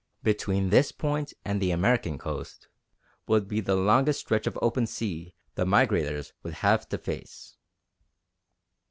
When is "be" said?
3.47-3.61